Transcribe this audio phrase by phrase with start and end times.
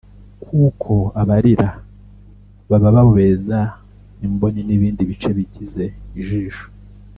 [0.43, 1.69] kuko abarira
[2.69, 3.59] baba babobeza
[4.25, 5.83] imboni n’ibindi bice bigize
[6.21, 6.65] ijisho